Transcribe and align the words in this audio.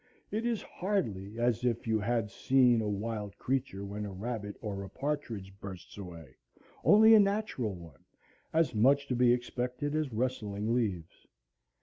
It 0.31 0.47
is 0.47 0.63
hardly 0.63 1.37
as 1.39 1.63
if 1.63 1.85
you 1.85 1.99
had 1.99 2.31
seen 2.31 2.81
a 2.81 2.89
wild 2.89 3.37
creature 3.37 3.85
when 3.85 4.03
a 4.03 4.11
rabbit 4.11 4.55
or 4.59 4.81
a 4.81 4.89
partridge 4.89 5.53
bursts 5.59 5.95
away, 5.95 6.37
only 6.83 7.13
a 7.13 7.19
natural 7.19 7.75
one, 7.75 8.03
as 8.51 8.73
much 8.73 9.05
to 9.09 9.15
be 9.15 9.31
expected 9.31 9.93
as 9.93 10.11
rustling 10.11 10.73
leaves. 10.73 11.27